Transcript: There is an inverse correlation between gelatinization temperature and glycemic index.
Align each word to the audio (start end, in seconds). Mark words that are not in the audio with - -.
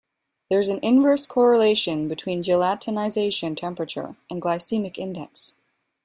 There 0.49 0.57
is 0.59 0.67
an 0.67 0.79
inverse 0.81 1.27
correlation 1.27 2.07
between 2.07 2.41
gelatinization 2.41 3.55
temperature 3.55 4.15
and 4.31 4.41
glycemic 4.41 4.97
index. 4.97 5.53